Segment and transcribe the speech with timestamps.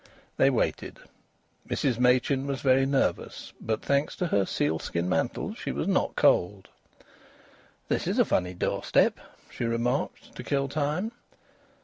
[0.37, 0.97] They waited.
[1.69, 6.69] Mrs Machin was very nervous, but thanks to her sealskin mantle she was not cold.
[7.87, 9.19] "This is a funny doorstep,"
[9.51, 11.11] she remarked, to kill time.